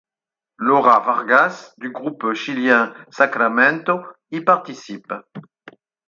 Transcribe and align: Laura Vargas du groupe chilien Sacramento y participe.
Laura 0.57 0.97
Vargas 1.01 1.75
du 1.77 1.91
groupe 1.91 2.33
chilien 2.33 2.91
Sacramento 3.11 4.01
y 4.31 4.41
participe. 4.41 5.13